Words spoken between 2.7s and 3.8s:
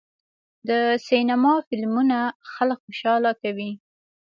خوشحاله کوي.